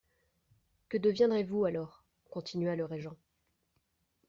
[0.89, 2.03] Que deviendrez-vous alors?
[2.31, 3.15] continua le régent.